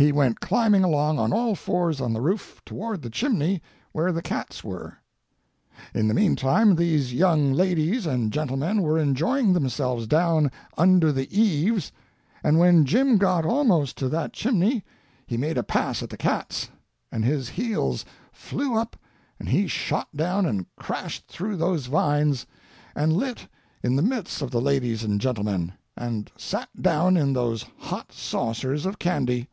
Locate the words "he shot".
19.50-20.08